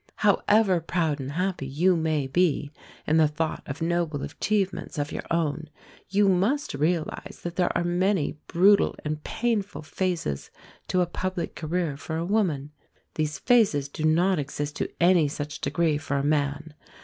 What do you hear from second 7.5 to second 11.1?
there are many brutal and painful phases to a